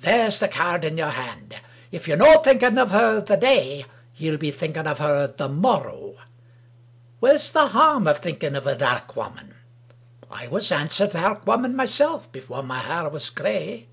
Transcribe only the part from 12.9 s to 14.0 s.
was gray.